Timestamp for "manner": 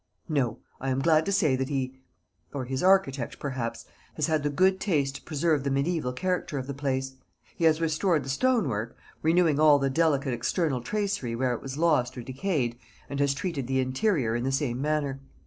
14.81-15.19